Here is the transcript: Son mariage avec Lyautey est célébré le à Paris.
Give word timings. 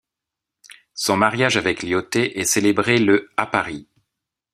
Son 0.95 1.15
mariage 1.15 1.57
avec 1.57 1.83
Lyautey 1.83 2.39
est 2.39 2.45
célébré 2.45 2.97
le 2.97 3.29
à 3.37 3.45
Paris. 3.45 3.87